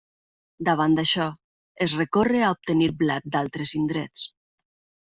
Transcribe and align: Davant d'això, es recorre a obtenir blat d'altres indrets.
Davant 0.69 0.95
d'això, 0.99 1.27
es 1.87 1.93
recorre 2.01 2.43
a 2.47 2.51
obtenir 2.57 2.91
blat 3.05 3.31
d'altres 3.39 3.79
indrets. 3.85 4.27